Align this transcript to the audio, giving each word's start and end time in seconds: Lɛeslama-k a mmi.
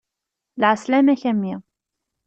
Lɛeslama-k 0.61 1.21
a 1.31 1.33
mmi. 1.37 1.53